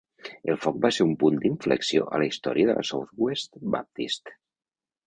El 0.53 0.55
foc 0.61 0.79
va 0.85 0.89
ser 0.95 1.05
un 1.09 1.13
punt 1.25 1.37
d'inflexió 1.43 2.09
a 2.17 2.23
la 2.25 2.29
història 2.33 2.71
de 2.73 2.79
la 2.81 2.87
Southwest 2.95 3.57
Baptist. 3.79 4.37